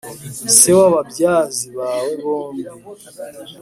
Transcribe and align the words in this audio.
se 0.57 0.69
w’ababyazi 0.77 1.67
bawe 1.77 2.11
bombi 2.23 2.63